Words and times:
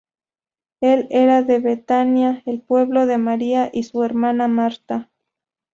Él 0.81 1.05
era 1.11 1.43
de 1.43 1.59
Betania, 1.59 2.41
el 2.47 2.59
pueblo 2.61 3.05
de 3.05 3.19
María 3.19 3.69
y 3.71 3.83
su 3.83 4.01
hermana 4.03 4.47
Marta. 4.47 5.11